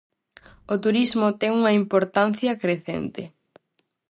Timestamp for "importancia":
1.81-2.57